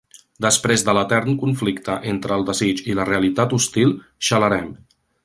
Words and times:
Després 0.43 0.83
de 0.85 0.95
l'etern 0.97 1.35
conflicte 1.43 1.97
entre 2.13 2.37
el 2.41 2.45
desig 2.47 2.81
i 2.93 2.97
la 3.01 3.05
realitat 3.11 3.55
hostil, 3.59 3.93
xalarem. 4.31 4.73